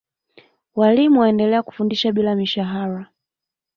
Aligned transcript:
Walimu 0.75 1.19
wendelea 1.19 1.63
kufundisha 1.63 2.11
bila 2.11 2.35
mishahara 2.35 3.07